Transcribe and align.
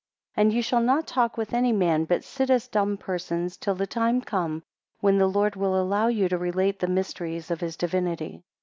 3 0.33 0.41
And 0.41 0.51
ye 0.53 0.63
shall 0.63 0.81
not 0.81 1.05
talk 1.05 1.37
with 1.37 1.53
any 1.53 1.71
man, 1.71 2.05
but 2.05 2.23
sit 2.23 2.49
as 2.49 2.67
dumb 2.67 2.97
persons 2.97 3.55
till 3.55 3.75
the 3.75 3.85
time 3.85 4.19
come 4.19 4.63
when 4.99 5.19
the 5.19 5.27
Lord 5.29 5.55
will 5.55 5.79
allow 5.79 6.07
you 6.07 6.27
to 6.27 6.39
relate 6.39 6.79
the 6.79 6.87
mysteries 6.87 7.51
of 7.51 7.61
his 7.61 7.77
divinity. 7.77 8.41